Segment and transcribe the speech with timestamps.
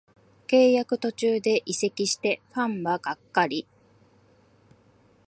[0.47, 3.67] 契約途中で移籍してファンはがっかり